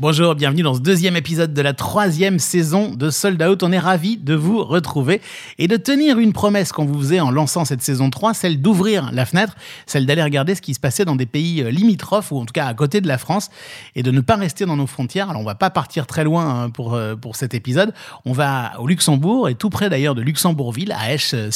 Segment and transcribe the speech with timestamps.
[0.00, 3.64] Bonjour, bienvenue dans ce deuxième épisode de la troisième saison de Sold Out.
[3.64, 5.20] On est ravis de vous retrouver
[5.58, 9.10] et de tenir une promesse qu'on vous faisait en lançant cette saison 3, celle d'ouvrir
[9.12, 9.56] la fenêtre,
[9.86, 12.52] celle d'aller regarder ce qui se passait dans des pays euh, limitrophes ou en tout
[12.52, 13.50] cas à côté de la France
[13.96, 15.30] et de ne pas rester dans nos frontières.
[15.30, 17.92] Alors on va pas partir très loin hein, pour, euh, pour cet épisode.
[18.24, 21.50] On va au Luxembourg et tout près d'ailleurs de Luxembourgville, à Esch euh,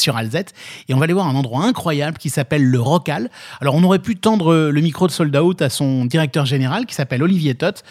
[0.88, 3.30] et on va aller voir un endroit incroyable qui s'appelle le Rocal.
[3.60, 6.96] Alors on aurait pu tendre le micro de Sold Out à son directeur général qui
[6.96, 7.84] s'appelle Olivier Tot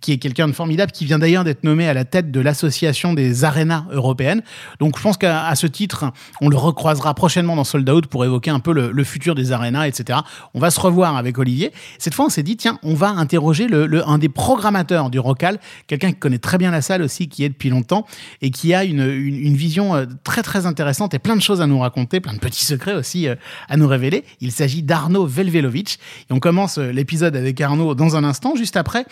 [0.00, 3.12] qui est quelqu'un de formidable, qui vient d'ailleurs d'être nommé à la tête de l'association
[3.12, 4.42] des arénas européennes.
[4.80, 6.06] Donc je pense qu'à ce titre,
[6.40, 9.86] on le recroisera prochainement dans Sold Out pour évoquer un peu le, futur des arénas,
[9.86, 10.20] etc.
[10.54, 11.72] On va se revoir avec Olivier.
[11.98, 13.66] Cette fois, on s'est dit, tiens, on va interroger
[14.06, 17.48] un des programmateurs du Rocal, quelqu'un qui connaît très bien la salle aussi, qui est
[17.48, 18.06] depuis longtemps
[18.42, 21.78] et qui a une, vision euh, très très intéressante et plein de choses à nous
[21.78, 23.34] raconter, plein de petits secrets aussi euh,
[23.68, 24.24] à nous révéler.
[24.40, 25.98] Il s'agit d'Arnaud Velvelovic.
[26.30, 29.06] Et on commence euh, l'épisode avec Arnaud dans un instant, juste après,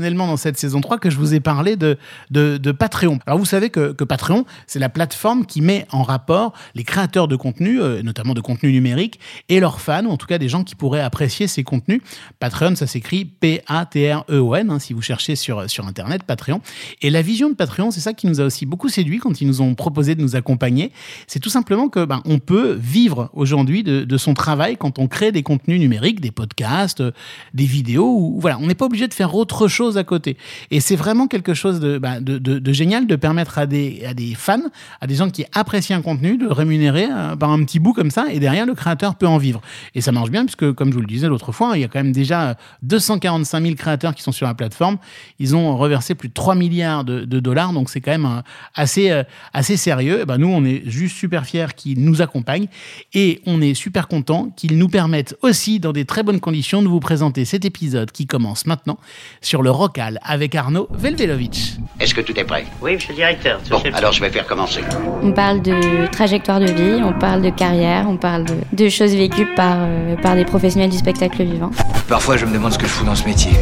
[0.00, 1.98] dans cette saison 3 que je vous ai parlé de,
[2.30, 3.18] de, Patreon.
[3.26, 7.28] Alors vous savez que, que Patreon, c'est la plateforme qui met en rapport les créateurs
[7.28, 10.48] de contenu, euh, notamment de contenu numérique, et leurs fans, ou en tout cas des
[10.48, 12.00] gens qui pourraient apprécier ces contenus.
[12.40, 16.60] Patreon, ça s'écrit P-A-T-R-E-O-N, hein, si vous cherchez sur, sur Internet, Patreon.
[17.02, 19.46] Et la vision de Patreon, c'est ça qui nous a aussi beaucoup séduit quand ils
[19.46, 20.92] nous ont proposé de nous accompagner.
[21.26, 25.08] C'est tout simplement que ben, on peut vivre aujourd'hui de, de, son travail quand on
[25.08, 27.12] crée des contenus numériques, des podcasts, euh,
[27.54, 28.16] des vidéos.
[28.16, 30.36] Ou, voilà, on n'est pas obligé de faire autre chose à côté.
[30.70, 34.58] Et c'est vraiment quelque chose bah, de, de, génial de permettre à des, fans,
[35.00, 38.10] à des gens qui apprécient un contenu, de rémunérer euh, par un petit bout comme
[38.10, 39.60] ça, et derrière, le créateur peut en vivre.
[39.94, 41.88] Et ça marche bien, puisque, comme je vous le disais l'autre fois, il y a
[41.88, 44.98] quand même déjà 245 000 créateurs qui sont sur la plateforme.
[45.38, 48.42] Ils ont reversé plus de 3 milliards de, dollars, donc c'est quand même euh,
[48.74, 50.24] assez, euh, assez sérieux.
[50.24, 52.68] ben, nous, on est juste super fiers qu'ils nous accompagnent,
[53.14, 56.88] et on est super contents qu'ils nous permettent aussi, dans des très bonnes conditions, de
[56.88, 58.98] vous présenter cet épisode qui commence maintenant
[59.40, 61.78] sur le Rocal avec Arnaud Velvelovic.
[61.98, 62.66] Est-ce que tout est prêt?
[62.80, 63.60] Oui, monsieur le directeur.
[63.70, 64.80] Bon, alors je vais faire commencer.
[65.22, 69.46] On parle de trajectoire de vie, on parle de carrière, on parle de, choses vécues
[69.54, 71.70] par, euh, par des professionnels du spectacle vivant.
[72.08, 73.52] Parfois, je me demande ce que je fous dans ce métier.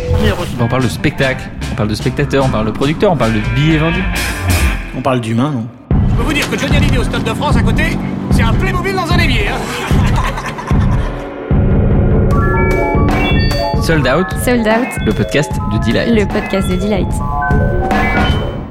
[0.61, 3.41] On parle de spectacle, on parle de spectateur, on parle de producteur, on parle de
[3.55, 4.05] billets vendus.
[4.97, 5.67] On parle d'humain, non?
[6.11, 7.97] Je peux vous dire que Johnny Hallyday au Stade de France à côté,
[8.31, 9.49] c'est un Playmobil dans un évier.
[9.49, 9.90] Hein
[13.91, 14.31] Sold Out.
[14.45, 15.05] Sold Out.
[15.05, 16.15] Le podcast de Delight.
[16.15, 17.09] Le podcast de Delight.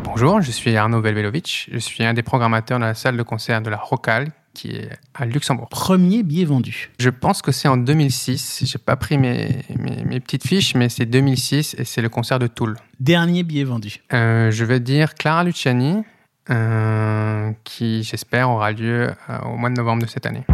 [0.05, 1.67] Bonjour, je suis Arnaud Velvelovic.
[1.73, 4.89] Je suis un des programmateurs de la salle de concert de la Rocal qui est
[5.13, 5.67] à Luxembourg.
[5.67, 6.91] Premier billet vendu.
[6.99, 8.63] Je pense que c'est en 2006.
[8.63, 12.47] J'ai pas pris mes, mes, petites fiches, mais c'est 2006 et c'est le concert de
[12.47, 12.77] Toul.
[13.01, 13.97] Dernier billet vendu.
[14.13, 16.01] Euh, je vais dire Clara Luciani,
[16.49, 20.45] euh, qui j'espère aura lieu euh, au mois de novembre de cette année.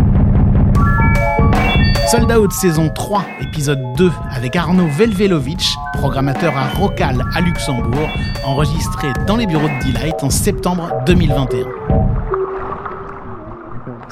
[2.08, 8.08] Sold Out saison 3, épisode 2, avec Arnaud Velvelovic, programmateur à Rocal à Luxembourg,
[8.44, 11.66] enregistré dans les bureaux de Delight en septembre 2021.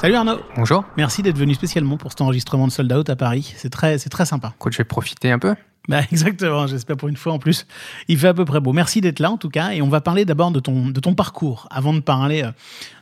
[0.00, 0.40] Salut Arnaud.
[0.56, 0.84] Bonjour.
[0.96, 3.54] Merci d'être venu spécialement pour cet enregistrement de Sold Out à Paris.
[3.56, 4.52] C'est très, c'est très sympa.
[4.56, 5.54] Écoute, je vais profiter un peu.
[5.88, 7.66] Bah, exactement, j'espère pour une fois en plus.
[8.08, 8.72] Il fait à peu près beau.
[8.72, 9.72] Merci d'être là en tout cas.
[9.72, 11.68] Et on va parler d'abord de ton, de ton parcours.
[11.70, 12.52] Avant de parler euh,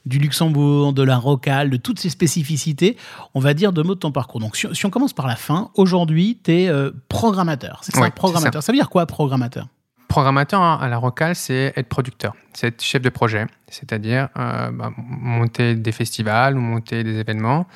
[0.06, 2.96] du Luxembourg, de la Rocale, de toutes ces spécificités,
[3.34, 4.40] on va dire deux mots de ton parcours.
[4.40, 7.80] Donc si, on commence par la fin, aujourd'hui, tu es euh, programmateur.
[7.82, 8.62] C'est ça, programmateur.
[8.62, 8.72] Ça.
[8.72, 9.68] veut dire quoi, programmateur?
[10.12, 14.70] Programmateur hein, à la Rocale, c'est être producteur, c'est être chef de projet, c'est-à-dire euh,
[14.70, 17.66] bah, monter des festivals ou monter des événements,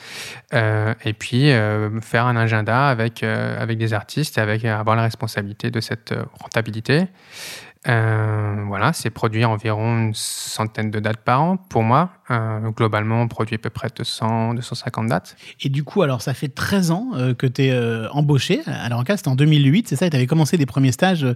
[0.52, 5.80] euh, et puis euh, faire un agenda avec, des artistes avec, avoir la responsabilité de
[5.80, 7.06] cette rentabilité.
[7.88, 12.10] Euh, voilà, c'est produire environ une centaine de dates par an pour moi.
[12.30, 15.36] Euh, globalement, on produit à peu près 200, 250 dates.
[15.60, 18.62] Et du coup, alors ça fait 13 ans euh, que tu es embauché.
[18.66, 20.06] Alors en cas, c'était en 2008, c'est ça?
[20.06, 21.26] Et tu avais commencé des premiers stages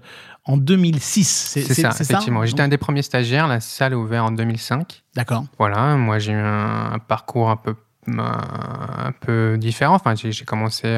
[0.45, 1.27] en 2006.
[1.27, 2.45] C'est ça, effectivement.
[2.45, 3.47] J'étais un des premiers stagiaires.
[3.47, 5.03] La salle est ouverte en 2005.
[5.15, 5.45] D'accord.
[5.59, 7.75] Voilà, moi j'ai eu un, parcours un peu,
[8.09, 9.95] un, peu différent.
[9.95, 10.89] Enfin, j'ai commencé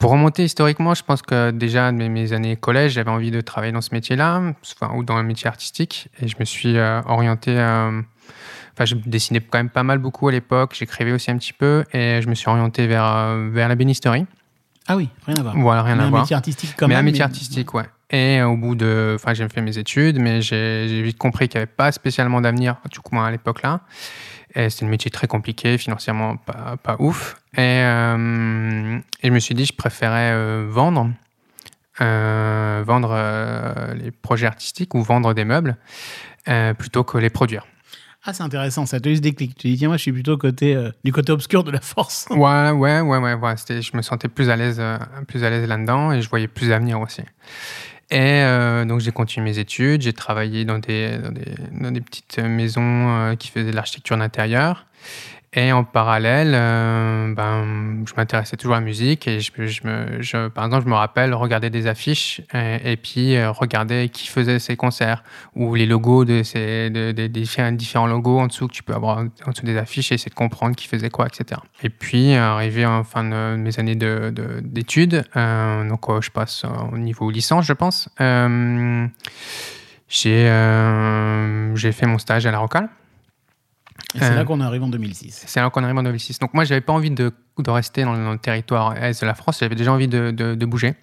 [0.00, 3.72] pour remonter historiquement, je pense que déjà de mes années collège, j'avais envie de travailler
[3.72, 7.50] dans ce métier-là, enfin, ou dans un métier artistique, et je me suis euh, orienté.
[7.56, 8.00] Euh,
[8.72, 11.84] enfin, je dessinais quand même pas mal beaucoup à l'époque, j'écrivais aussi un petit peu,
[11.92, 14.24] et je me suis orienté vers, euh, vers la bénisterie.
[14.88, 15.58] Ah oui, rien à voir.
[15.58, 16.20] Voilà, rien à voir.
[16.20, 17.02] Un métier artistique quand mais même.
[17.02, 17.84] Un métier artistique, ouais.
[18.08, 19.12] Et au bout de.
[19.16, 22.76] Enfin, j'ai fait mes études, mais j'ai vite compris qu'il n'y avait pas spécialement d'avenir,
[22.90, 23.60] du coup, à l'époque
[24.54, 24.70] là.
[24.70, 27.36] C'était un métier très compliqué, financièrement pas, pas ouf.
[27.54, 31.10] Et, euh, et, je me suis dit, je préférais euh, vendre,
[32.00, 33.16] euh, vendre
[33.94, 35.76] les projets artistiques ou vendre des meubles
[36.78, 37.66] plutôt que les produire.
[38.24, 39.56] Ah, c'est intéressant, ça te eu ce déclic.
[39.56, 42.26] Tu dis, tiens, moi, je suis plutôt côté, du côté obscur de la force.
[42.30, 43.34] Ouais, ouais, ouais, ouais.
[43.34, 43.54] ouais.
[43.56, 44.82] Je me sentais plus à l'aise,
[45.26, 47.22] plus à l'aise là-dedans et je voyais plus d'avenir aussi.
[48.10, 52.00] Et euh, donc j'ai continué mes études, j'ai travaillé dans des, dans des, dans des
[52.00, 54.86] petites maisons euh, qui faisaient de l'architecture d'intérieur.
[55.52, 60.48] Et en parallèle, euh, ben, je m'intéressais toujours à la musique et je, je me,
[60.48, 64.76] par exemple, je me rappelle regarder des affiches et, puis euh, regarder qui faisait ces
[64.76, 65.24] concerts
[65.56, 69.50] ou les logos de ces de, différents, logos en dessous que tu peux avoir en
[69.50, 71.60] dessous des affiches et essayer de comprendre qui faisait quoi, etc.
[71.82, 76.64] Et puis, arrivé en fin de mes années de- de- d'études, euh, donc je passe
[76.92, 78.08] au niveau licence, je pense,
[80.08, 82.88] j'ai fait mon stage à la Rocale.
[84.14, 85.44] Et c'est Euh, là qu'on arrive en 2006.
[85.46, 86.38] C'est alors qu'on arrive en 2006.
[86.38, 89.26] Donc moi, j'avais pas envie de, de rester dans le, dans le territoire est de
[89.26, 89.58] la France.
[89.60, 90.94] J'avais déjà envie de, de- de bouger.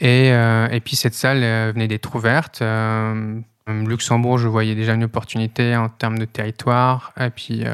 [0.00, 2.62] Et, euh, et puis cette salle euh, venait d'être ouverte.
[2.62, 7.72] Euh, Luxembourg, je voyais déjà une opportunité en termes de territoire, et puis, euh,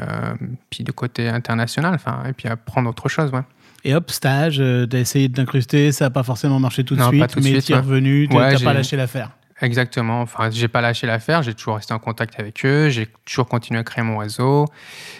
[0.69, 3.31] puis de côté international, enfin, et puis apprendre autre chose.
[3.31, 3.39] Ouais.
[3.85, 6.99] Et hop, stage, euh, t'as essayé de t'incruster, ça n'a pas forcément marché tout de
[6.99, 7.81] Non, suite, tout mais suite, t'y es ouais.
[7.81, 9.29] revenu, t'as Ouais, pas lâché l'affaire.
[9.61, 10.21] Exactement.
[10.21, 11.41] Enfin, j'ai pas lâché l'affaire.
[11.41, 12.89] J'ai toujours resté en contact avec eux.
[12.89, 14.65] J'ai toujours continué à créer mon réseau.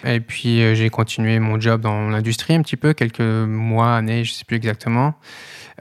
[0.04, 4.24] Et puis, euh, j'ai continué mon job dans l'industrie un petit peu, quelques mois, années,
[4.24, 5.14] je sais plus exactement.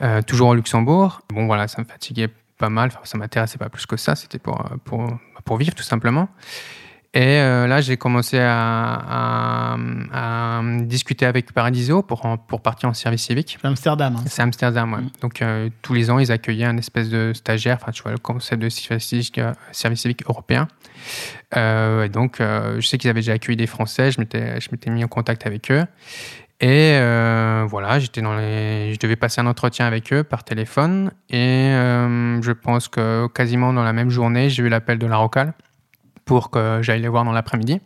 [0.02, 1.22] Euh, toujours au Luxembourg.
[1.34, 2.92] Bon, voilà, ça me fatiguait pas mal.
[2.94, 4.16] Enfin, ça m'intéressait pas plus que ça.
[4.16, 5.06] C'était pour, euh, pour,
[5.44, 6.30] pour vivre, tout simplement.
[7.16, 9.78] Et euh, là, j'ai commencé à, à-
[10.14, 13.58] à discuter avec Paradiso pour, en- pour partir en service civique.
[13.62, 14.18] C'est Amsterdam.
[14.18, 14.24] hein.
[14.28, 15.00] C'est Amsterdam, ouais.
[15.00, 15.10] Mm.
[15.22, 18.18] Donc, euh, tous les ans, ils accueillaient un espèce de stagiaire, enfin, tu vois, le
[18.18, 20.68] concept de service civique, euh, service civique européen.
[21.56, 24.90] Euh, et donc, je sais qu'ils avaient déjà accueilli des Français, je m'étais, je m'étais
[24.90, 25.84] mis en contact avec eux.
[26.62, 28.94] Et euh, voilà, j'étais dans les...
[28.94, 31.12] je devais passer un entretien avec eux par téléphone.
[31.30, 31.38] Et
[31.72, 35.54] euh, je pense que quasiment dans la même journée, j'ai eu l'appel de la Rocale
[36.26, 37.80] pour que j'aille les voir dans l'après-midi.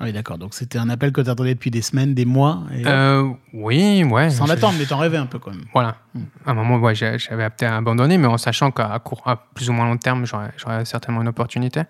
[0.00, 0.38] Ah oui, d'accord.
[0.38, 4.28] Donc c'était un appel que t'attendais depuis des semaines, des mois, et, Euh, oui, ouais.
[4.30, 5.64] sans l'attendre, mais t'en rêvais un peu quand même.
[5.72, 5.96] Voilà.
[6.44, 9.86] À un moment, ouais, j'avais peut-être abandonné, mais en sachant qu'à à plus ou moins
[9.86, 11.82] long terme, j'aurais certainement une opportunité.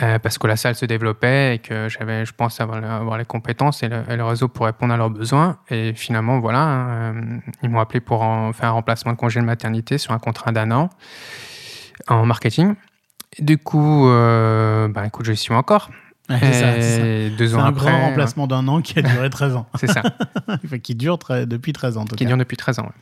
[0.00, 3.24] Euh, parce que la salle se développait et que j'avais, je pense, avoir, avoir les
[3.24, 5.58] compétences et le, et le réseau pour répondre à leurs besoins.
[5.70, 9.44] Et finalement, voilà, hein, ils m'ont appelé pour en faire un remplacement de congé de
[9.44, 10.88] maternité sur un contrat d'un an
[12.06, 12.76] en marketing.
[13.38, 15.90] Du coup, euh, bah, écoute, je suis encore.
[16.30, 17.06] Ouais, c'est ça, c'est ça.
[17.06, 19.66] Et deux C'est ans un après, grand remplacement d'un an qui a duré 13 ans.
[19.80, 20.02] C'est ça,
[20.48, 22.28] Enfin, qui dure très- depuis 13 ans en tout qui cas.
[22.28, 22.82] dure depuis 13 ans.
[22.84, 22.92] ouais.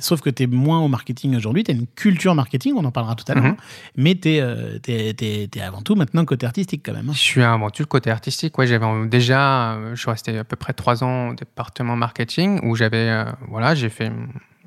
[0.00, 2.92] Sauf que tu es moins au marketing aujourd'hui, tu as une culture marketing, on en
[2.92, 3.56] parlera tout à l'heure, Mhm.
[3.96, 7.08] mais tu es, avant tout maintenant côté artistique quand même.
[7.08, 7.12] hein.
[7.14, 8.56] Je suis avant tout le côté artistique.
[8.58, 12.60] Ouais, j'avais déjà, euh, je suis resté à peu près trois ans au département marketing
[12.62, 14.12] où j'avais, euh, voilà, j'ai fait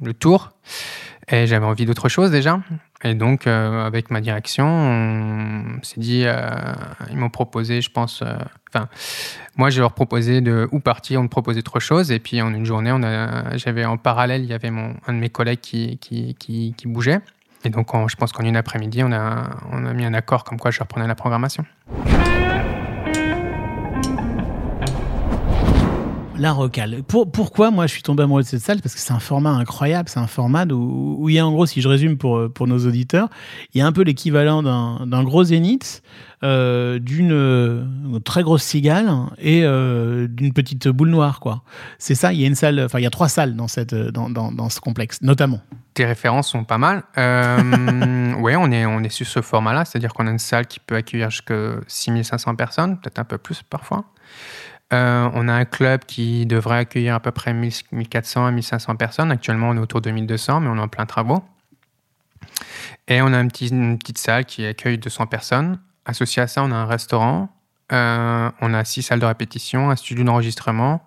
[0.01, 0.51] le tour
[1.29, 2.59] et j'avais envie d'autre chose déjà.
[3.03, 6.49] Et donc, euh, avec ma direction, on s'est dit, euh,
[7.09, 8.35] ils m'ont proposé, je pense, euh,
[8.69, 8.87] enfin,
[9.55, 12.11] moi, je leur proposé de ou partir ou de proposer autre chose.
[12.11, 13.01] Et puis, en une journée, on
[13.55, 16.87] j'avais en parallèle, il y avait mon, un de mes collègues qui, qui, qui, qui
[16.87, 17.21] bougeait.
[17.63, 20.59] Et donc, je pense qu'en une après-midi, on a, on a mis un accord comme
[20.59, 21.65] quoi je reprenais la programmation.
[26.41, 27.03] La Rocale.
[27.03, 28.81] Pour, pourquoi moi je suis tombé amoureux de cette salle?
[28.81, 31.51] Parce que c'est un format incroyable, c'est un format où, où il y a en
[31.51, 33.29] gros, si je résume pour, pour nos auditeurs,
[33.75, 36.01] il y a un peu l'équivalent d'un gros zénith,
[36.43, 37.85] euh, d'une euh,
[38.25, 39.07] très grosse cigale
[39.37, 41.39] et euh, d'une petite boule noire.
[41.41, 41.61] quoi.
[41.99, 43.93] C'est ça, il y a une salle, enfin il y a trois salles dans, cette,
[43.93, 45.61] dans, dans, dans ce complexe, notamment.
[45.93, 47.03] Tes références sont pas mal.
[47.19, 50.79] Euh, ouais, on est, on est sur ce format-là, c'est-à-dire qu'on a une salle qui
[50.79, 54.05] peut accueillir jusqu'à 6500 personnes, peut-être un peu plus parfois.
[54.93, 58.95] Euh, on a un club qui devrait accueillir à peu près 1000 1400 à 1500
[58.97, 59.31] personnes.
[59.31, 61.43] Actuellement, on est autour de 1200, mais on est en plein travaux.
[63.07, 65.79] Et on a un petit- une petite salle qui accueille 200 personnes.
[66.05, 67.49] Associé à ça, on a un restaurant.
[67.93, 71.03] Euh, on a six salles de répétition, un studio d'enregistrement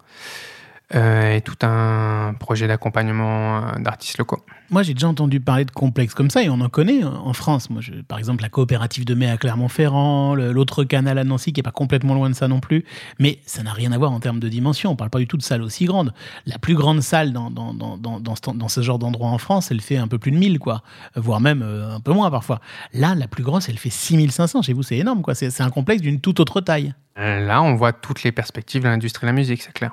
[0.94, 4.44] et tout un projet d'accompagnement euh, d'artistes locaux.
[4.70, 7.32] Moi, j'ai déjà entendu parler de complexes comme ça, et on en connaît hein, en
[7.32, 7.68] France.
[7.70, 11.52] Moi, je- par exemple, la coopérative de mai à Clermont-Ferrand, le- l'autre canal à Nancy,
[11.52, 12.84] qui est pas complètement loin de ça non plus.
[13.18, 14.90] Mais ça n'a rien à voir en termes de dimension.
[14.92, 16.12] On parle pas du tout de salle aussi grande.
[16.46, 19.80] La plus grande salle dans, dans, dans, dans, dans ce, genre d'endroit en France, elle
[19.80, 20.82] fait un peu plus de 1000, quoi.
[21.16, 22.60] Voire même euh, un peu moins parfois.
[22.92, 24.62] Là, la plus grosse, elle fait 6500.
[24.62, 25.34] Chez vous, c'est énorme, quoi.
[25.34, 26.94] C'est un complexe d'une toute autre taille.
[27.18, 29.92] Euh, Là, on voit toutes les perspectives de l'industrie de la musique, c'est clair.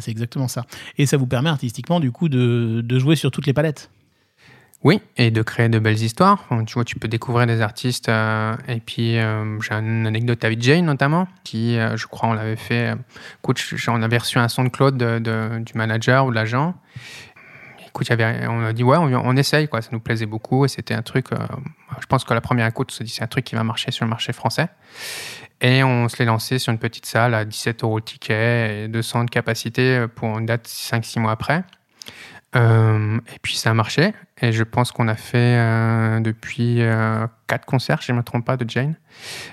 [0.00, 0.64] C'est exactement ça.
[0.98, 3.90] Et ça vous permet artistiquement, du coup, de, de jouer sur toutes les palettes.
[4.84, 6.44] Oui, et de créer de belles histoires.
[6.66, 8.08] Tu vois, tu peux découvrir des artistes.
[8.08, 12.34] euh, et puis, euh, j'ai une anecdote avec Jane, notamment, qui, euh, je crois, on
[12.34, 12.94] l'avait fait.
[13.38, 16.74] écoute, on avait reçu un son de Claude de- de- du manager ou de l'agent.
[17.88, 19.80] Écoute, on a dit, ouais, on, essaye, quoi.
[19.80, 20.66] Ça nous plaisait beaucoup.
[20.66, 21.28] Et c'était un truc.
[21.98, 23.90] je pense que la première écoute, on se dit, c'est un truc qui va marcher
[23.90, 24.68] sur le marché français.
[25.60, 28.88] Et on se l'est lancé sur une petite salle à 17 euros le ticket et
[28.88, 31.64] 200 de capacité pour une date 5-6 mois après.
[32.54, 34.12] Euh, et puis ça a marché.
[34.40, 38.22] Et je pense qu'on a fait euh, depuis euh, quatre concerts, si je ne me
[38.22, 38.94] trompe pas, de Jane.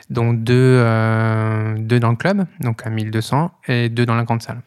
[0.10, 4.41] dont deux, euh, deux dans le club, donc à 1200, et deux dans la grande
[4.41, 4.62] salle.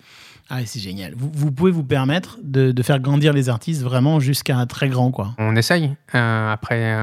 [0.49, 1.14] Ah, c'est génial.
[1.16, 4.88] Vous, vous pouvez vous permettre de, de faire grandir les artistes vraiment jusqu'à un très
[4.88, 5.35] grand, quoi.
[5.38, 5.97] On essaye.
[6.12, 6.97] Après,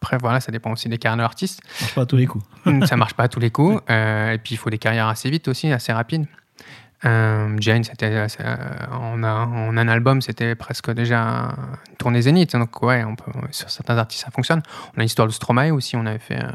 [0.00, 1.60] après, voilà, ça dépend aussi des carrières d'artistes.
[1.74, 2.44] Ça marche pas à tous les coups.
[2.86, 3.82] ça marche pas à tous les coups.
[3.90, 6.26] Euh, et puis, il faut des carrières assez vite aussi, assez rapides.
[7.04, 8.26] Euh, Jane, c'était,
[9.00, 11.54] on a, en un album, c'était presque déjà
[11.90, 12.54] une tournée zénith.
[12.54, 14.62] Donc, ouais, on peut, sur certains artistes, ça fonctionne.
[14.96, 16.50] On a l'histoire de Stromae aussi, on avait fait, euh,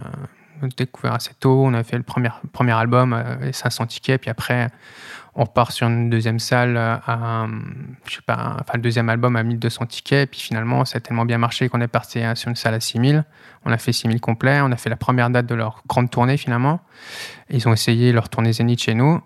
[0.67, 1.63] découvert assez tôt.
[1.65, 4.70] On avait fait le premier, premier album, euh, les 500 tickets, puis après,
[5.36, 7.48] on repart sur une deuxième salle euh, à,
[8.05, 11.25] je sais pas, enfin, le deuxième album à 1200 tickets, puis finalement, ça a tellement
[11.25, 13.24] bien marché qu'on est parti euh, sur une salle à 6000.
[13.65, 14.62] On a fait 6000 complets.
[14.62, 16.82] On a fait la première date de leur grande tournée, finalement.
[17.50, 19.22] Ils ont essayé leur tournée zénith chez nous.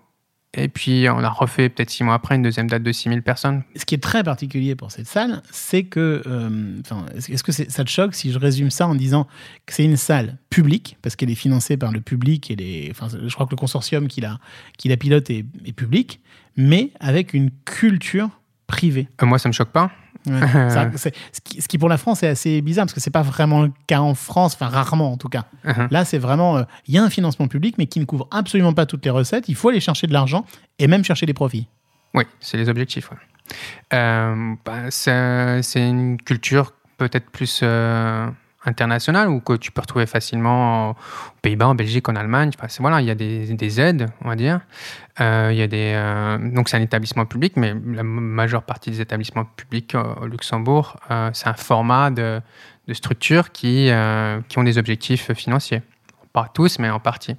[0.54, 3.62] Et puis, on a refait peut-être six mois après une deuxième date de 6000 personnes.
[3.76, 6.80] Ce qui est très particulier pour cette salle, c'est que, euh,
[7.14, 9.26] est-ce que ça te choque si je résume ça en disant
[9.66, 13.34] que c'est une salle publique, parce qu'elle est financée par le public et les, je
[13.34, 14.38] crois que le consortium qui la,
[14.78, 16.20] qui la pilote est, est public,
[16.56, 18.30] mais avec une culture
[18.66, 19.08] privée?
[19.22, 19.90] Euh, moi, ça me choque pas.
[20.26, 20.40] Ouais.
[20.70, 23.10] Ça, c'est- ce, qui, ce qui pour la France est assez bizarre parce que c'est
[23.10, 25.44] pas vraiment le cas en France, enfin rarement en tout cas.
[25.64, 25.88] Mhm.
[25.90, 28.72] Là, c'est vraiment, euh, il y a un financement public, mais qui ne couvre absolument
[28.74, 29.48] pas toutes les recettes.
[29.48, 30.44] Il faut aller chercher de l'argent
[30.78, 31.66] et même chercher des profits.
[32.14, 33.10] Oui, c'est les objectifs.
[33.10, 33.16] ouais.
[33.94, 38.28] Euh, bah, c'est c'est une culture peut-être plus euh,
[38.64, 40.96] internationale ou que tu peux retrouver facilement aux
[41.42, 42.50] Pays-Bas, en Belgique, en Allemagne.
[42.58, 44.60] Enfin, voilà, il y a des, des aides, on va dire.
[45.20, 48.90] Euh, il y a des, euh, donc c'est un établissement public, mais la majeure partie
[48.90, 50.96] des établissements publics euh, au Luxembourg,
[51.32, 52.40] c'est un format de,
[52.86, 53.90] de structures qui,
[54.48, 55.82] qui ont des objectifs financiers.
[56.32, 57.34] Pas tous, mais en partie.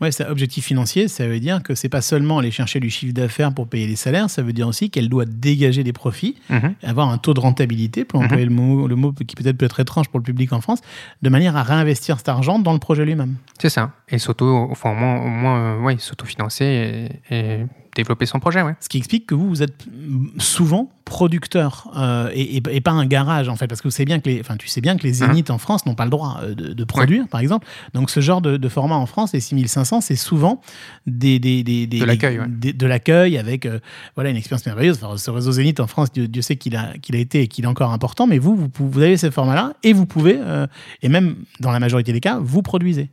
[0.00, 3.12] Ouais, c'est objectif financier, ça veut dire que c'est pas seulement aller chercher du chiffre
[3.12, 6.74] d'affaires pour payer les salaires, ça veut dire aussi qu'elle doit dégager des profits, Mhm.
[6.82, 9.78] avoir un taux de rentabilité, pour employer le, mot, le mot qui peut-être peut être
[9.80, 10.80] étrange pour le public en France,
[11.22, 13.34] de manière à réinvestir cet argent dans le projet lui-même.
[13.60, 13.92] C'est ça.
[14.12, 18.62] Et s'auto, enfin, au moins, au moins euh, ouais, s'auto-financer et, et développer son projet.
[18.62, 18.74] Ouais.
[18.80, 19.84] Ce qui explique que vous, vous êtes
[20.38, 24.04] souvent producteur euh, et, et- et pas un garage en fait, parce que vous savez
[24.04, 26.10] bien que les, enfin, tu sais bien que les zéniths en France n'ont pas le
[26.10, 27.66] droit euh, de, de produire, par exemple.
[27.94, 30.60] Donc ce genre de, de format en France, les 6500, c'est souvent
[31.08, 32.46] des, des, des, des- De l'accueil, ouais.
[32.48, 33.80] de l'accueil avec euh,
[34.14, 35.00] voilà une expérience merveilleuse.
[35.02, 37.48] Enfin, ce réseau zénith en France, Dieu, Dieu sait qu'il a qu'il a été et
[37.48, 40.66] qu'il est encore important, mais vous, vous, vous avez ce format-là et vous pouvez euh,
[41.02, 43.10] et même dans la majorité des cas, vous produisez.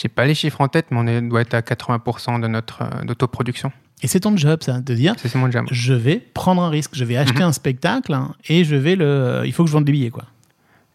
[0.00, 2.82] J'ai pas les chiffres en tête, mais on est- doit être à 80% de notre
[2.82, 3.72] euh, d'autoproduction.
[4.02, 5.14] Et c'est ton job, ça, de dire.
[5.18, 5.66] C'est mon job.
[5.72, 9.42] Je vais prendre un risque, je vais acheter un spectacle hein, et je vais le.
[9.44, 10.24] Il faut que je vende des billets, quoi.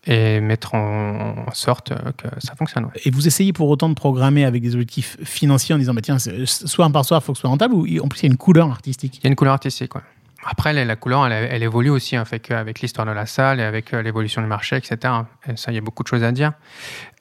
[0.05, 2.85] Et mettre en, en sorte euh, que ça fonctionne.
[2.85, 2.91] ouais.
[3.05, 6.17] Et vous essayez pour autant de programmer avec des objectifs financiers en disant, bah, tiens,
[6.45, 8.29] soit un par soir, il faut que ce soit rentable, ou en plus il y
[8.29, 9.17] a une couleur artistique.
[9.19, 9.95] Il y a une couleur artistique.
[9.95, 10.01] Ouais.
[10.45, 13.93] Après, la, couleur, elle, évolue aussi, hein, fait qu'avec l'histoire de la salle et avec
[13.93, 15.13] euh, l'évolution du marché, etc.
[15.47, 16.51] Et ça, il y a beaucoup de choses à dire.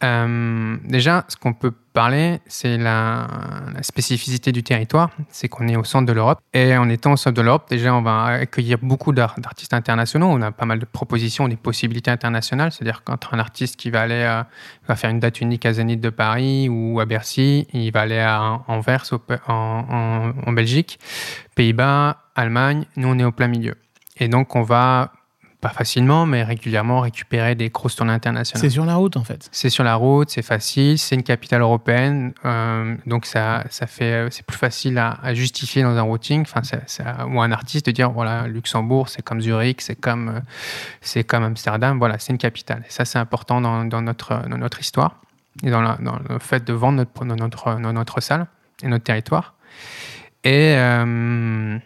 [0.02, 3.26] Euh, déjà, ce qu'on peut parler, c'est la,
[3.82, 5.10] spécificité du territoire.
[5.28, 6.40] C'est qu'on est au centre de l'Europe.
[6.52, 10.26] Et en étant au centre de l'Europe, déjà, on va accueillir beaucoup d'ar- d'artistes internationaux.
[10.28, 12.72] On a pas mal de propositions, des possibilités internationales.
[12.72, 14.14] C'est-à-dire qu'entre un artiste qui va aller
[14.88, 18.18] euh, faire une date unique à Zénith de Paris ou à Bercy, il va aller
[18.18, 19.04] à Anvers
[19.46, 19.52] en,
[19.88, 20.98] en- en Belgique,
[21.54, 23.74] Pays-Bas, Allemagne, nous on est au plein milieu.
[24.18, 25.12] Et donc on va,
[25.60, 28.60] pas facilement, mais régulièrement récupérer des grosses tournées internationales.
[28.60, 29.48] C'est sur la route, en fait.
[29.52, 34.26] C'est sur la route, c'est facile, c'est une capitale européenne, euh, donc ça, ça fait,
[34.32, 37.92] c'est plus facile à, à justifier dans un routing, enfin, c'est- ou un artiste de
[37.92, 40.40] dire voilà Luxembourg, c'est comme Zurich, c'est comme, euh,
[41.00, 42.82] c'est comme Amsterdam, voilà, c'est une capitale.
[42.88, 45.14] Et ça, c'est important dans, dans notre, dans notre histoire
[45.62, 48.46] et dans, la- dans le fait de vendre notre, notre, notre salle
[48.82, 49.54] et notre territoire.
[50.42, 51.78] Et, euh,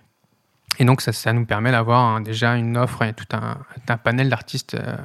[0.78, 4.28] et donc, ça, ça nous permet d'avoir hein, déjà une offre et tout un, panel
[4.28, 4.97] d'artistes euh,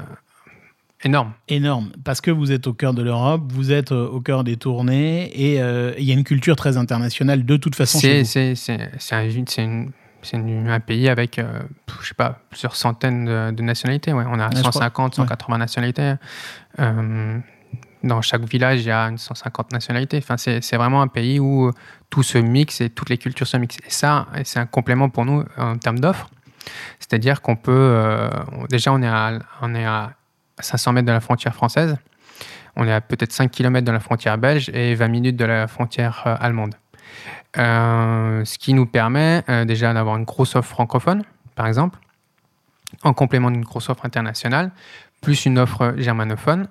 [1.04, 1.32] énorme.
[1.48, 4.58] Énorme, parce que vous êtes au cœur de l'Europe, vous êtes euh, au cœur des
[4.58, 8.25] tournées, et euh, il y a une culture très internationale de toute façon C'est vous.
[8.25, 11.62] c'est- c'est- c'est un, un pays avec, euh,
[12.01, 14.13] je sais pas, plusieurs centaines de, de nationalités.
[14.13, 14.24] Ouais.
[14.28, 14.72] On a je crois.
[14.72, 16.13] 150, 180 nationalités.
[18.03, 20.17] Euh, dans chaque village, il y a une 150 nationalités.
[20.17, 21.72] Enfin, c'est vraiment un pays où euh,
[22.10, 23.79] tout se mixe et toutes les cultures se mixent.
[23.86, 26.29] Et ça, c'est un complément pour nous en termes d'offres.
[27.00, 27.72] C'est-à-dire qu'on peut...
[27.72, 28.29] euh,
[28.70, 30.13] déjà, on est, à, on est à
[30.60, 31.98] 500 mètres de la frontière française.
[32.75, 35.67] On est à peut-être 5 km de la frontière belge et 20 minutes de la
[35.67, 36.75] frontière euh, allemande.
[37.58, 41.24] Euh, ce qui nous permet euh, déjà d'avoir une grosse offre francophone,
[41.55, 42.00] par exemple,
[43.03, 44.72] en complément d'une grosse offre internationale,
[45.22, 46.67] plus une offre germanophone.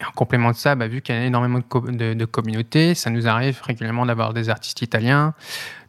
[0.00, 3.10] Et en complément de ça, bah, vu qu'il y a énormément de, de- communautés, ça
[3.10, 5.34] nous arrive régulièrement d'avoir des artistes italiens,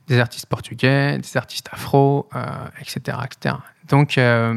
[0.08, 2.46] des artistes portugais, des artistes afro, euh,
[2.80, 3.56] etc., etc.
[3.90, 4.54] Donc, euh,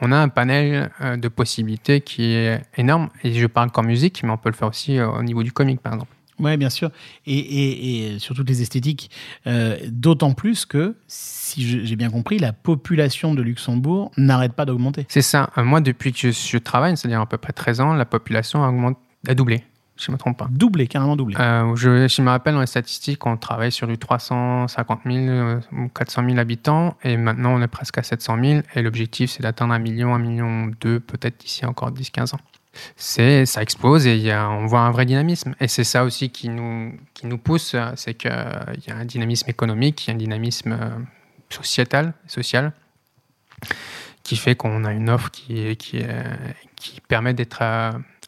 [0.00, 3.08] on a un panel euh, de possibilités qui est énorme.
[3.24, 5.80] Et je parle qu'en musique, mais on peut le faire aussi au niveau du comique,
[5.80, 6.12] par exemple.
[6.40, 6.90] Ouais, bien sûr.
[7.26, 9.10] Et, et, et sur toutes les esthétiques.
[9.46, 15.06] Euh, D'autant plus que, si j'ai bien compris, la population de Luxembourg n'arrête pas d'augmenter.
[15.08, 15.50] C'est ça.
[15.58, 18.62] Euh, moi, depuis que je, je travaille, c'est-à-dire à peu près 13 ans, la population
[18.62, 19.64] a, augmenté, a doublé,
[19.96, 20.48] si je ne me trompe pas.
[20.50, 21.36] Doublé, carrément doublé.
[21.40, 25.60] Euh, je, je me rappelle dans les statistiques, on travaille sur du 350 000 euh,
[25.72, 29.42] ou 400 000 habitants et maintenant on est presque à 700 000 et l'objectif c'est
[29.42, 32.40] d'atteindre un million, un million deux peut-être d'ici encore 10-15 ans.
[32.96, 35.54] C'est, ça explose et on voit un vrai dynamisme.
[35.60, 39.04] Et c'est ça aussi qui nous, qui nous pousse, euh, c'est qu'il y a un
[39.04, 40.98] dynamisme économique, il y a un dynamisme euh,
[41.50, 42.72] sociétal, social
[44.22, 46.04] qui fait qu'on a une offre qui, qui,
[46.76, 47.62] qui permet d'être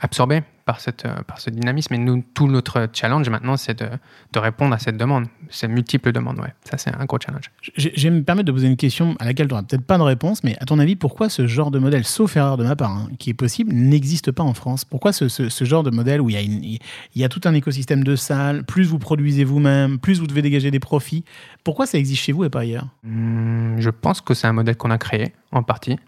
[0.00, 1.94] absorbée par, cette, euh, par ce dynamisme.
[1.94, 3.88] Et nous, tout notre challenge maintenant, c'est de,
[4.32, 6.38] de répondre à cette demande, ces multiples demandes.
[6.38, 6.52] Ouais.
[6.64, 7.50] Ça, c'est un gros challenge.
[7.76, 9.98] Je, je vais me permettre de poser une question à laquelle tu n'auras peut-être pas
[9.98, 12.76] de réponse, mais à ton avis, pourquoi ce genre de modèle, sauf erreur de ma
[12.76, 14.84] part, hein, qui est possible, n'existe pas en France?
[14.84, 16.78] Pourquoi ce, ce- ce genre de modèle où il y, a une- il
[17.16, 20.70] y a tout un écosystème de salles, plus vous produisez vous-même, plus vous devez dégager
[20.70, 21.24] des profits,
[21.64, 22.86] pourquoi ça existe chez vous et pas ailleurs?
[23.04, 25.98] Hum, je pense que c'est un modèle qu'on a créé, en partie.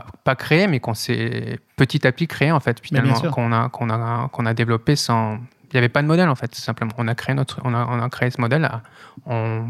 [0.00, 3.68] Pas, pas créé, mais qu'on s'est petit à petit créé, en fait, finalement, qu'on a,
[3.68, 5.36] qu'on a, qu'on a développé sans.
[5.36, 6.92] Il n'y avait pas de modèle, en fait, tout simplement.
[6.98, 8.68] On a créé, notre, on a, on a créé ce modèle
[9.26, 9.68] en,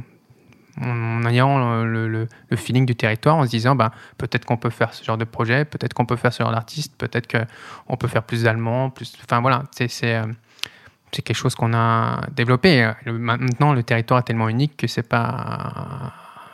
[0.82, 4.70] en ayant le, le- le feeling du territoire, en se disant bah, peut-être qu'on peut
[4.70, 8.08] faire ce genre de projet, peut-être qu'on peut faire ce genre d'artiste, peut-être qu'on peut
[8.08, 9.12] faire plus d'allemand, plus.
[9.24, 9.88] Enfin voilà, c'est.
[9.88, 10.24] c'est, euh,
[11.12, 12.90] c'est quelque chose qu'on a développé.
[13.06, 16.12] Le- maintenant, le territoire est tellement unique que c'est pas,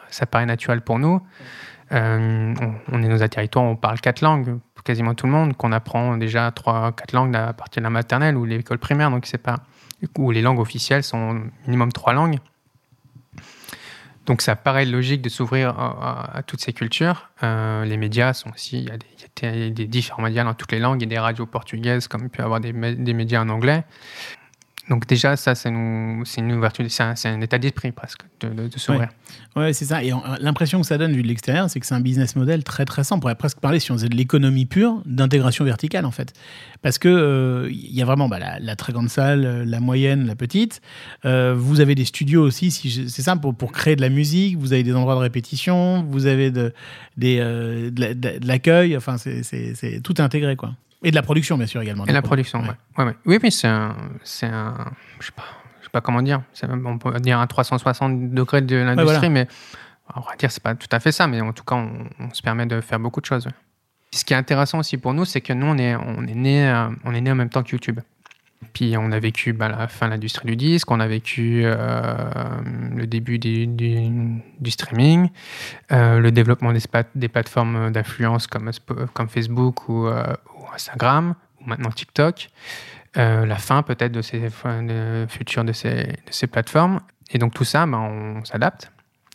[0.08, 1.20] ça paraît naturel pour nous.
[1.92, 2.54] Euh,
[2.90, 5.72] on, est dans un territoire où on parle quatre langues, quasiment tout le monde, qu'on
[5.72, 9.38] apprend déjà trois, quatre langues à partir de la maternelle ou l'école primaire, donc c'est
[9.38, 9.58] pas
[10.18, 12.38] où les langues officielles sont minimum trois langues.
[14.26, 17.30] Donc ça paraît logique de s'ouvrir à, toutes ces cultures.
[17.42, 19.06] Euh, les médias sont aussi, il y a des,
[19.42, 22.06] y a des- différents médias dans toutes les langues, il y a des radios portugaises
[22.08, 23.84] comme il peut y avoir des médias en anglais.
[24.90, 29.10] Donc déjà, ça, c'est une ouverture, c'est un, état d'esprit presque de, de- de s'ouvrir.
[29.54, 30.02] Ouais, c'est ça.
[30.02, 32.84] Et l'impression que ça donne vu de l'extérieur, c'est que c'est un business model très
[32.84, 33.18] très simple.
[33.18, 36.32] On pourrait presque parler, si on faisait de l'économie pure, d'intégration verticale en fait.
[36.82, 39.78] Parce que euh, il y a vraiment bah, la, la très grande salle, euh, la
[39.78, 40.80] moyenne, la petite.
[41.24, 44.58] Euh, vous avez des studios aussi, si c'est ça, pour, pour créer de la musique.
[44.58, 46.04] Vous avez des endroits de répétition.
[46.10, 46.74] Vous avez de,
[47.16, 48.96] des, euh, de l'accueil.
[48.96, 50.72] Enfin, c'est tout intégré quoi.
[51.02, 52.06] Et de la production bien sûr également.
[52.06, 52.68] Et la production, ouais.
[52.98, 53.16] Ouais, ouais.
[53.26, 55.44] Oui, mais c'est un, c'est un, je sais pas,
[55.80, 56.42] je sais pas comment dire.
[56.84, 59.28] On peut dire un 360 degrés de l'industrie, voilà.
[59.28, 59.48] mais
[60.14, 62.32] on va dire c'est pas tout à fait ça, mais en tout cas, on, on
[62.32, 63.48] se permet de faire beaucoup de choses.
[64.14, 66.68] Ce qui est intéressant aussi pour nous, c'est que nous, on est, on est né,
[66.68, 68.00] euh, on est né en même temps que YouTube.
[68.72, 72.16] Puis on a vécu bah, la fin de l'industrie du disque, on a vécu euh,
[72.94, 75.28] le début du, streaming,
[75.90, 78.70] euh, le développement des, plateformes d'influence comme,
[79.28, 80.24] Facebook ou, euh,
[80.58, 82.48] ou Instagram, ou maintenant TikTok,
[83.14, 87.00] la fin peut-être de ces de- futures de ces, de ces plateformes.
[87.30, 88.90] Et donc tout ça, bah, on s'adapte.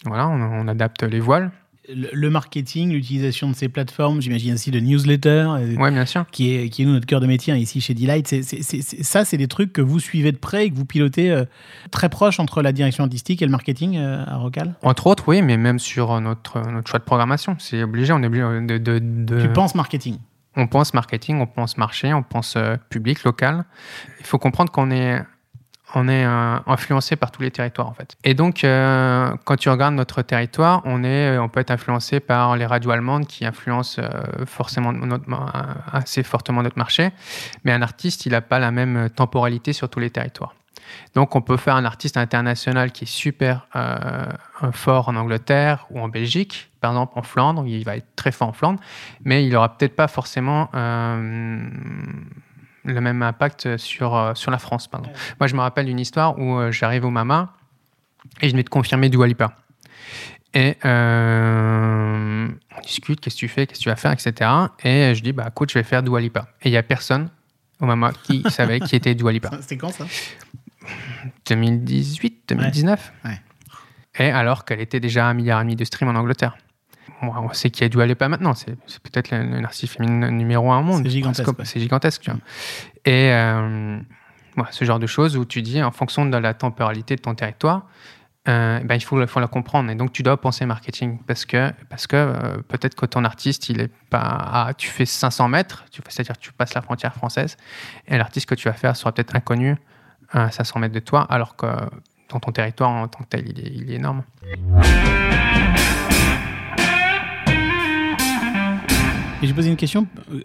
[0.06, 1.52] Voilà, on, on adapte les voiles.
[1.94, 5.30] Le, marketing, l'utilisation de ces plateformes, j'imagine aussi de newsletters.
[5.58, 6.26] euh, Oui, bien sûr.
[6.32, 8.28] qui est, qui est notre cœur de métier hein, ici chez Delight.
[8.28, 11.32] C'est, c'est- ça, c'est des trucs que vous suivez de près et que vous pilotez
[11.32, 11.46] euh,
[11.92, 14.76] très proche entre la direction artistique et le marketing euh, à Rocal.
[14.84, 17.56] Entre autres, oui, mais même sur notre, notre choix de programmation.
[17.60, 18.78] C'est obligé, on est obligé de...
[18.78, 20.18] de- de- Tu penses marketing?
[20.58, 22.58] On pense marketing, on pense marché, on pense
[22.90, 23.64] public, local.
[24.20, 25.22] Il faut comprendre qu'on est,
[25.96, 28.16] on est euh, influencé par tous les territoires en fait.
[28.24, 32.56] Et donc, euh, quand tu regardes notre territoire, on, est, on peut être influencé par
[32.58, 34.94] les radios allemandes qui influencent euh, forcément
[35.92, 37.12] assez fortement notre marché.
[37.64, 40.54] Mais un artiste, il n'a pas la même temporalité sur tous les territoires.
[41.16, 44.26] Donc, on peut faire un artiste international qui est super euh,
[44.72, 48.50] fort en Angleterre ou en Belgique, par exemple en Flandre, il va être très fort
[48.50, 48.80] en Flandre,
[49.24, 51.60] mais il n'aura peut-être pas forcément euh,
[52.88, 54.88] le même impact sur, euh, sur la France.
[54.88, 55.20] Par exemple.
[55.40, 57.54] Moi, je me rappelle d'une histoire où euh, j'arrive au Mama
[58.42, 59.56] et je venais de confirmer Dua Lipa.
[60.54, 64.50] Et euh, on discute, qu'est-ce que tu fais, qu'est-ce que tu vas faire, etc.
[64.84, 66.48] Et je dis, bah écoute, je vais faire Dua Lipa.
[66.62, 67.30] Et il n'y a personne
[67.80, 69.52] au Mama qui savait qui était Dua Lipa.
[69.62, 70.06] C'était quand ça?
[71.48, 73.14] 2018, 2019.
[73.26, 73.40] Ouais, ouais.
[74.20, 76.58] Et alors qu'elle était déjà à un milliard et demi de streams en Angleterre.
[77.22, 78.54] On sait qu'il y a Dua Lipa maintenant.
[78.54, 81.04] C'est peut-être le- le narcissique féminin numéro un au monde.
[81.04, 81.44] C'est gigantesque.
[81.66, 82.22] C'est gigantesque.
[82.22, 82.40] tu vois.
[83.06, 84.00] Et euh,
[84.72, 87.84] ce genre de choses où tu dis, en fonction de la temporalité de ton territoire,
[88.48, 89.90] euh, ben, il faut, faut la comprendre.
[89.92, 93.68] Et donc, tu dois penser marketing parce que, parce que euh, peut-être que ton artiste,
[93.70, 94.20] il est pas.
[94.20, 97.58] à- tu fais 500 mètres, tu- c'est-à-dire tu passes la frontière française,
[98.08, 99.76] et l'artiste que tu vas faire sera peut-être inconnu
[100.32, 101.68] à 500 mètres de toi, alors que
[102.30, 104.24] dans ton territoire en tant que tel, il est, il est énorme.
[109.40, 110.40] Et j'ai posé une question euh,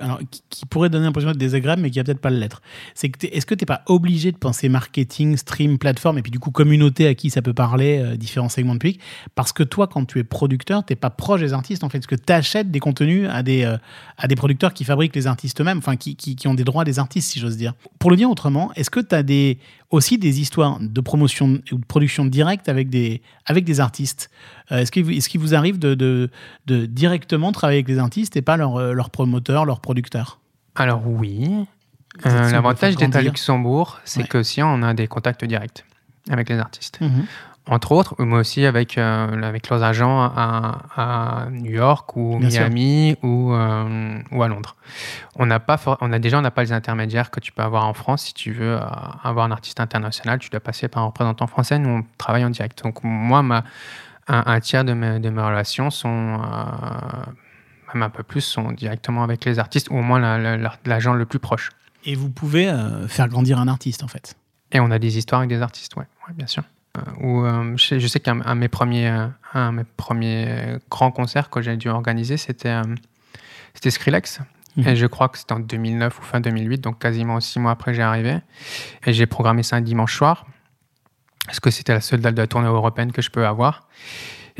[0.50, 2.61] qui, pourrait donner l'impression d'être désagréable, mais qui va peut-être pas l'être.
[2.94, 6.31] C'est que est-ce que tu n'es pas obligé de penser marketing, stream, plateforme, et puis
[6.31, 9.00] du coup communauté à qui ça peut parler, euh, différents segments de public?
[9.35, 12.00] Parce que toi, quand tu es producteur, tu n'es pas proche des artistes, en fait,
[12.00, 13.78] parce que tu achètes des contenus à des, euh,
[14.18, 16.85] à des producteurs qui fabriquent les artistes eux-mêmes, enfin, qui, qui, qui ont des droits
[16.85, 17.72] des artistes, si j'ose dire.
[17.98, 19.59] Pour le dire autrement, est-ce que tu as des,
[19.92, 24.31] aussi des histoires de promotion ou de production directe avec des, avec des artistes
[24.72, 26.31] Euh, Est-ce qu'il vous, est-ce qu'il vous arrive de, de,
[26.66, 30.40] de directement travailler avec les artistes et pas leurs euh, leurs promoteurs, leurs producteurs
[30.74, 31.48] Alors oui.
[32.26, 34.26] Euh, L'avantage d'être à Luxembourg, c'est Ouais.
[34.28, 35.85] que aussi on a des contacts directs
[36.31, 36.98] avec les artistes.
[37.00, 37.24] Mhm.
[37.66, 42.48] Entre autres, moi aussi avec, euh, avec leurs agents à, à New York ou Bien.
[42.48, 44.75] Miami ou, euh, ou à Londres.
[45.37, 47.87] On n'a pas, on a déjà on n'a pas les intermédiaires que tu peux avoir
[47.87, 48.25] en France.
[48.25, 48.81] Si tu veux euh,
[49.22, 51.79] avoir un artiste international, tu dois passer par un représentant français.
[51.79, 52.83] Nous, on travaille en direct.
[52.83, 53.62] Donc moi, ma,
[54.27, 57.33] un, un tiers de mes, de mes relations sont, euh,
[57.94, 60.75] même un peu plus, sont directement avec les artistes ou au moins la- la- la-
[60.85, 61.70] l'agent le plus proche.
[62.05, 62.75] Et vous pouvez
[63.07, 64.35] faire grandir un artiste, en fait.
[64.72, 66.64] Et on a des histoires avec des artistes, ouais, ouais, bien sûr.
[66.98, 69.85] Euh, où, euh, je sais, je sais qu'un un de mes premiers, euh, un mes
[69.85, 72.83] premiers grands concerts que j'ai dû organiser, c'était euh,
[73.74, 74.40] c'était Skrillex.
[74.76, 74.88] Mhm.
[74.88, 77.94] Et je crois que c'était en 2009 ou fin 2008, donc quasiment six mois après
[77.94, 78.38] j'ai arrivé.
[79.07, 80.46] Et j'ai programmé ça un dimanche soir,
[81.46, 83.88] parce que c'était la seule date de la tournée européenne que je peux avoir.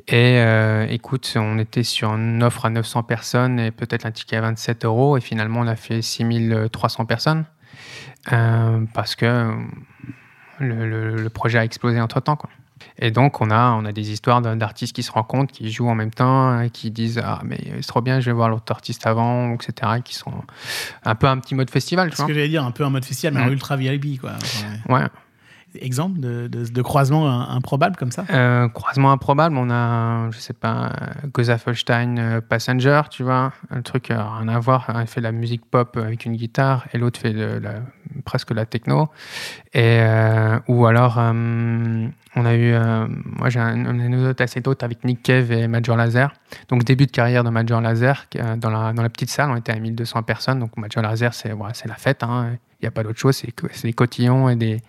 [0.09, 4.37] Et euh, écoute, on était sur une offre à 900 personnes et peut-être un ticket
[4.37, 5.19] à 27 euros.
[5.19, 7.45] Et finalement, on a fait 6300 personnes.
[8.33, 9.51] Euh, parce que
[10.59, 12.37] le, le- le projet a explosé entre temps.
[12.37, 12.51] Quoi.
[12.99, 15.95] Et donc, on a, on a des histoires d'artistes qui se rencontrent, qui jouent en
[15.95, 19.07] même temps, et qui disent Ah, mais c'est trop bien, je vais voir l'autre artiste
[19.07, 20.01] avant, etc.
[20.05, 20.33] Qui sont
[21.05, 23.05] un peu un petit mode festival, tu Ce que j'allais dire, un peu en mode
[23.05, 24.33] festival, mais en ultra VIP, quoi.
[24.89, 25.05] Ouais.
[25.81, 28.25] Exemple de, croisement improbable comme ça?
[28.31, 30.93] Euh, croisement improbable, on a, je sais pas,
[31.33, 34.91] Gozafelstein euh, Passenger, tu vois, un truc euh, rien à voir.
[34.91, 37.75] Un fait de la musique pop avec une guitare et l'autre fait de la,
[38.25, 39.09] presque la techno.
[39.75, 40.01] Et,
[40.69, 42.75] ou alors, on a eu,
[43.25, 46.33] moi j'ai un- une anecdote assez d'autre avec Nick Cave et Major Laser.
[46.69, 50.23] Donc, début de carrière de Major Laser, dans, la, petite salle, on était à 1200
[50.23, 50.59] personnes.
[50.59, 52.57] Donc, Major Laser, c'est c'est la fête, hein.
[52.83, 54.81] N'y a pas d'autre chose, c'est c'est des cotillons et des,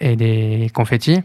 [0.00, 1.20] et des confettis.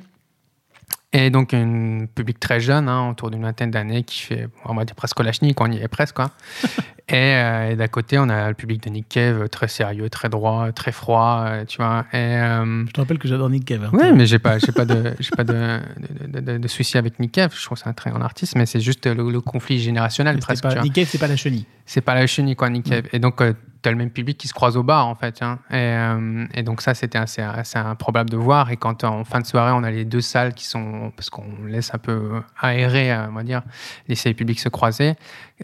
[1.14, 4.84] Et donc, un public très jeune, hein, autour d'une vingtaine d'années, qui fait, on va
[4.84, 6.16] dire presque la chenille, on y est presque.
[6.16, 6.30] Quoi.
[7.08, 10.28] et euh, et d'à côté, on a le public de Nick Cave, très sérieux, très
[10.28, 12.06] droit, très froid, euh, tu vois.
[12.12, 13.86] Et, euh, Je te rappelle que j'adore Nick Cave.
[13.86, 13.92] hein.
[13.94, 15.80] oui, mais j'ai pas, j'ai pas de, j'ai pas de,
[16.28, 17.54] de, de, de- de souci avec Nick Cave.
[17.58, 20.38] Je trouve que c'est un très grand artiste, mais c'est juste le, le conflit générationnel
[20.40, 20.64] presque.
[20.64, 20.84] pas- tu vois.
[20.84, 21.66] Nick Cave, c'est pas la chenille.
[21.86, 23.06] C'est pas la chenille, quoi, Nick Cave.
[23.14, 23.54] Et donc, tu
[23.88, 25.42] as le même public qui se croise au bar, en fait.
[25.42, 25.60] hein.
[25.70, 27.42] Et, euh, et donc, ça, c'était assez,
[27.76, 28.72] improbable de voir.
[28.72, 31.12] Et quand, en fin de soirée, on a les deux salles qui sont.
[31.16, 33.62] Parce qu'on laisse un peu aérer, euh, on va dire,
[34.08, 35.14] les publics se croiser.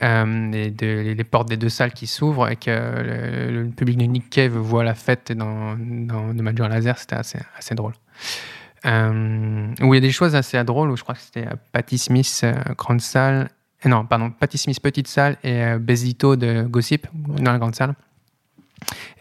[0.04, 4.58] euh, les, portes des deux salles qui s'ouvrent et que le, public de Nick Cave
[4.58, 7.94] voit la fête dans, dans, de Major Laser, c'était assez, assez drôle.
[8.84, 12.46] Où il y a des choses assez drôles, où je crois que c'était Patti Smith,
[12.78, 13.50] grande salle,
[13.86, 17.96] non, pardon, Patti Smith, petite salle, et Besdito de Gossip, dans la grande salle.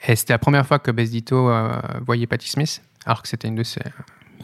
[0.07, 3.55] Et c'était la première fois que Besdito euh, voyait Patti Smith, alors que c'était une
[3.55, 3.81] de ses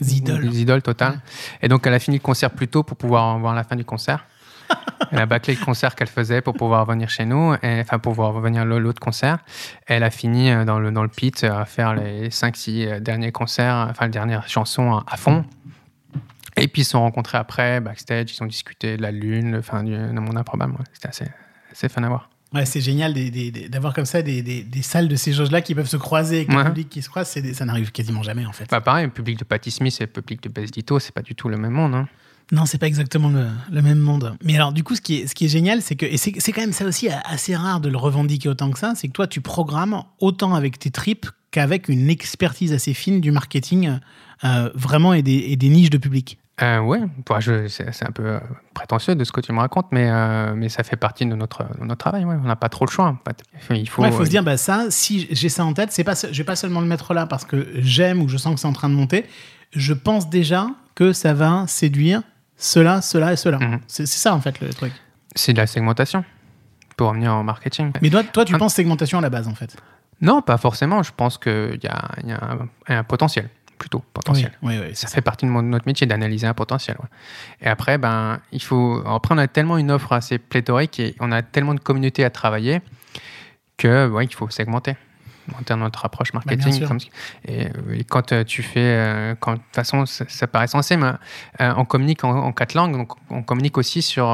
[0.00, 0.54] Idoles.
[0.54, 1.20] idoles totales.
[1.62, 3.84] Et donc, elle a fini le concert plus tôt pour pouvoir voir la fin du
[3.84, 4.26] concert.
[5.12, 8.12] Elle a bâclé le concert qu'elle faisait pour pouvoir venir chez nous, et, enfin pour
[8.14, 9.38] pouvoir venir l'autre concert.
[9.86, 13.86] Elle a fini euh, dans le, dans le pit à faire les 5-6 derniers concerts,
[13.88, 15.44] enfin les dernières chansons à, à fond.
[16.56, 19.62] Et puis ils se sont rencontrés après, backstage, ils ont discuté de la lune, le
[19.62, 20.72] fin du le monde improbable.
[20.72, 20.84] ouais.
[20.92, 21.26] C'était assez,
[21.70, 22.28] assez fun à voir.
[22.54, 23.12] Ouais, c'est génial
[23.70, 26.52] d'avoir comme ça des, des, des salles de ces choses-là qui peuvent se croiser avec
[26.52, 26.64] le Ouais.
[26.64, 27.32] public qui se croise.
[27.34, 28.66] des- ça n'arrive quasiment jamais, en fait.
[28.70, 31.22] Bah, pareil, le public de Patti Smith et le public de Bess Ditto, c'est pas
[31.22, 31.94] du tout le même monde.
[31.94, 32.08] hein.
[32.52, 34.36] Non, c'est pas exactement le, le même monde.
[34.44, 36.32] Mais alors, du coup, ce qui est, ce qui est génial, c'est que, et c'est
[36.38, 39.12] c'est quand même ça aussi assez rare de le revendiquer autant que ça, c'est que
[39.12, 43.98] toi, tu programmes autant avec tes tripes qu'avec une expertise assez fine du marketing,
[44.44, 46.38] euh, vraiment, et des, et des niches de public.
[46.62, 48.40] Euh, ouais, bah, je- c'est un peu euh,
[48.72, 51.64] prétentieux de ce que tu me racontes, mais, euh, mais ça fait partie de notre,
[51.78, 52.24] de notre travail.
[52.24, 52.36] Ouais.
[52.42, 53.08] On n'a pas trop le choix.
[53.08, 53.42] en fait.
[53.76, 56.14] Il faut, faut euh, se dire, bah, ça, si j'ai ça en tête, c'est pas,
[56.14, 58.66] je vais pas seulement le mettre là parce que j'aime ou je sens que c'est
[58.66, 59.26] en train de monter.
[59.72, 62.22] Je pense déjà que ça va séduire
[62.56, 63.58] cela, cela et cela.
[63.58, 63.80] Mhm.
[63.86, 64.92] C'est c'est ça, en fait, le truc.
[65.34, 66.24] c'est de la segmentation
[66.96, 67.92] pour revenir en marketing.
[68.00, 68.58] Mais toi, toi tu Ah.
[68.58, 69.76] penses segmentation à la base, en fait?
[70.22, 71.02] Non, pas forcément.
[71.02, 74.52] Je pense qu'il y a, y a un, un potentiel, plutôt potentiel.
[74.62, 76.96] Oui, oui, oui, Ça fait partie de mon- notre métier d'analyser un potentiel.
[77.00, 77.08] ouais.
[77.62, 79.02] Et après, ben, il faut.
[79.06, 82.30] Après, on a tellement une offre assez pléthorique et on a tellement de communautés à
[82.30, 82.80] travailler
[83.76, 84.96] que ouais, il faut segmenter.
[85.56, 86.88] en termes de notre approche Bah, marketing.
[86.88, 86.98] comme-
[87.46, 90.96] et, et quand euh, tu fais, euh, quand, de toute façon, ça, ça paraît censé,
[90.96, 91.12] mais
[91.60, 94.26] euh, on communique en, en quatre langues, donc on communique aussi sur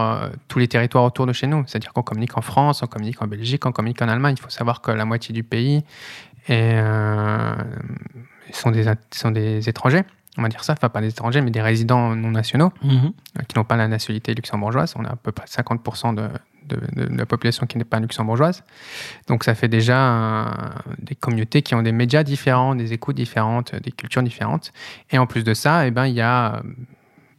[0.48, 1.64] tous les territoires autour de chez nous.
[1.66, 4.36] C'est-à-dire qu'on communique en France, on communique en Belgique, on communique en Allemagne.
[4.38, 5.84] Il faut savoir que la moitié du pays
[6.48, 7.54] est, euh,
[8.52, 10.02] sont, des, sont des étrangers.
[10.38, 13.12] On va dire ça, enfin pas des étrangers, mais des résidents non nationaux Mhm.
[13.38, 14.94] euh, qui n'ont pas la nationalité luxembourgeoise.
[14.98, 16.22] On a à peu près 50% de,
[16.68, 18.64] de- de- de la population qui n'est pas luxembourgeoise.
[19.28, 23.74] Donc ça fait déjà un- des communautés qui ont des médias différents, des écoutes différentes,
[23.74, 24.72] des cultures différentes.
[25.10, 26.60] Et en plus de ça, eh ben, il y a euh,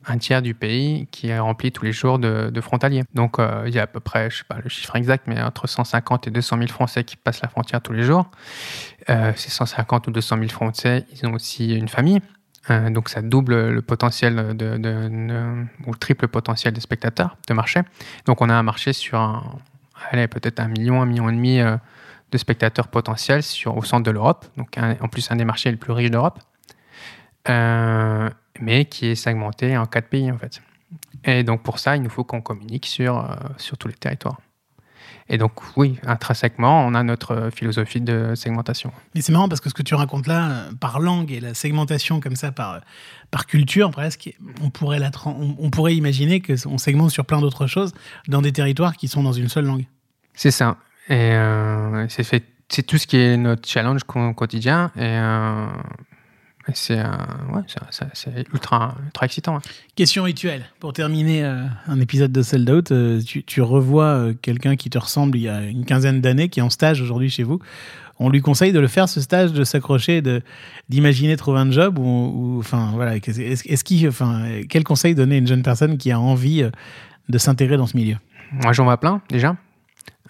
[0.06, 3.04] un tiers du pays qui est rempli tous les jours de, frontaliers.
[3.14, 5.42] Donc euh, il y a à peu près, je sais pas le chiffre exact, mais
[5.42, 8.30] entre 150 et 200 000 Français qui passent la frontière tous les jours.
[9.10, 12.20] Euh, ces 150 ou 200 000 Français, ils ont aussi une famille.
[12.70, 17.54] Euh, donc ça double le potentiel de, de- ou le triple potentiel des spectateurs de
[17.54, 17.82] marché.
[18.26, 19.44] Donc on a un marché sur un,
[20.12, 24.12] allez, peut-être un million, un million et demi de spectateurs potentiels sur, au centre de
[24.12, 24.46] l'Europe.
[24.58, 26.40] Donc en plus un des marchés les plus riches d'Europe,
[28.64, 30.62] mais qui est segmenté en quatre pays en fait.
[31.24, 34.40] Et donc pour ça, il nous faut qu'on communique sur, euh, sur tous les territoires.
[35.30, 38.92] Et donc oui, intrinsèquement, on a notre philosophie de segmentation.
[39.16, 41.54] Mais c'est marrant parce que ce que tu racontes là, euh, par langue et la
[41.54, 42.82] segmentation comme ça, par,
[43.32, 47.68] par culture presque, on pourrait, la, on, on pourrait imaginer qu'on segmente sur plein d'autres
[47.68, 47.94] choses
[48.28, 49.86] dans des territoires qui sont dans une seule langue.
[50.34, 50.78] C'est ça.
[51.10, 54.92] Et euh, c'est tout ce qui est notre challenge quotidien.
[54.96, 56.13] Et, euh, et
[56.74, 57.04] c'est, euh,
[57.54, 57.62] ouais,
[58.14, 59.58] c'est, ultra, ultra excitant.
[59.58, 59.62] hein.
[59.96, 60.64] Question rituelle.
[60.80, 64.98] Pour terminer euh, un épisode de Sold Out, euh, tu, tu revois quelqu'un qui te
[64.98, 67.60] ressemble il y a une quinzaine d'années, qui est en stage aujourd'hui chez vous.
[68.20, 70.22] On lui conseille de le faire, ce stage, de s'accrocher,
[70.88, 73.16] d'imaginer trouver un job ou, enfin, voilà.
[73.18, 76.64] Est-ce, enfin, quel conseil donner à une jeune personne qui a envie
[77.28, 78.16] de s'intégrer dans ce milieu?
[78.52, 79.56] Moi, j'en vois plein déjà.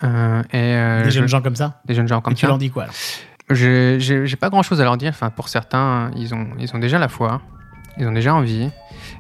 [0.02, 1.82] Et, Des je- jeunes gens comme ça?
[1.86, 2.48] Des jeunes gens comme Et tu ça.
[2.48, 2.96] leur dis quoi alors?
[3.54, 5.10] J'ai pas grand chose à leur dire.
[5.10, 7.42] Enfin, pour certains, ils ont, ils ont déjà la foi,
[7.98, 8.70] ils ont déjà envie.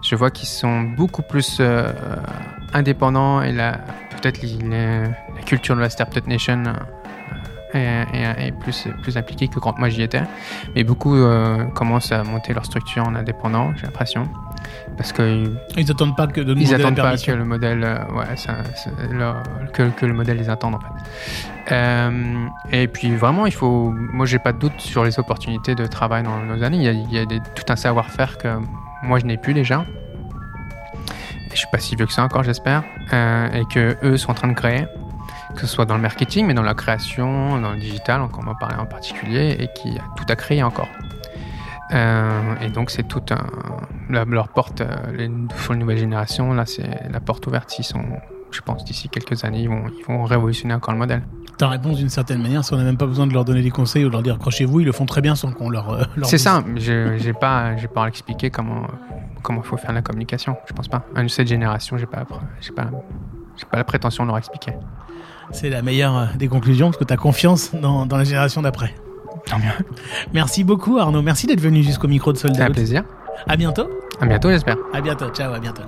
[0.01, 1.91] Je vois qu'ils sont beaucoup plus euh,
[2.73, 6.73] indépendants et peut-être la culture de la Startup Nation euh,
[7.73, 10.21] est, est- est plus, plus impliquée que quand moi j'y étais.
[10.75, 14.27] Mais beaucoup euh, commencent à monter leur structure en indépendant, j'ai l'impression.
[14.97, 17.35] Parce que Ils n'attendent pas que de nous ils demander la attendent pas que permission.
[17.35, 17.79] le modèle,
[18.15, 19.43] ouais, ça- ça- leur-
[19.73, 21.51] que, que le modèle les attende en fait.
[21.71, 23.91] Euh, et puis vraiment, il faut.
[23.91, 26.77] Moi, j'ai pas de doute sur les opportunités de travail dans nos années.
[26.77, 28.59] Il y a, tout un savoir-faire que
[29.03, 29.85] moi je n'ai plus déjà.
[31.47, 32.83] Et je suis pas si vieux que ça encore, j'espère.
[33.13, 34.85] Euh, et que eux sont en train de créer,
[35.55, 38.55] que ce soit dans le marketing, mais dans la création, dans le digital, on en
[38.55, 40.89] parlait en particulier, et qui a tout à créer encore.
[41.93, 43.45] Euh, et donc c'est tout un
[44.09, 44.81] leur porte
[45.13, 47.77] les, pour les nouvelles générations là c'est la porte ouverte
[48.51, 51.23] je pense d'ici quelques années ils vont révolutionner encore le modèle
[51.57, 53.69] Ta réponse d'une certaine manière, si on n'a même pas besoin de leur donner des
[53.69, 55.89] conseils ou de leur dire accrochez-vous, ils le font très bien sans qu'on leur.
[55.91, 58.87] euh, leur c'est ça je j'ai pas j'ai pas à expliquer comment
[59.43, 62.25] comment il faut faire la communication je pense pas à cette génération j'ai pas
[62.59, 62.87] j'ai pas
[63.55, 64.73] j'ai pas la prétention de leur expliquer
[65.51, 68.61] C'est la meilleure euh, des conclusions parce que tu as confiance dans, dans la génération
[68.63, 68.95] d'après.
[69.45, 69.85] Tant mieux.
[70.33, 71.21] Merci beaucoup Arnaud.
[71.21, 72.65] Merci d'être venu jusqu'au micro de c'est Soldat.
[72.65, 73.03] un plaisir
[73.47, 73.87] À bientôt.
[74.21, 75.29] à bientôt j'espère À bientôt.
[75.29, 75.83] Ciao, à bientôt.